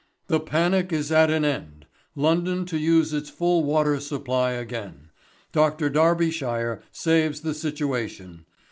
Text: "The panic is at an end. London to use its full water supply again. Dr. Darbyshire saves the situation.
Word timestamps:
"The 0.25 0.39
panic 0.39 0.91
is 0.91 1.11
at 1.11 1.29
an 1.29 1.45
end. 1.45 1.85
London 2.15 2.65
to 2.65 2.77
use 2.79 3.13
its 3.13 3.29
full 3.29 3.63
water 3.63 3.99
supply 3.99 4.53
again. 4.53 5.11
Dr. 5.51 5.91
Darbyshire 5.91 6.81
saves 6.91 7.41
the 7.41 7.53
situation. 7.53 8.45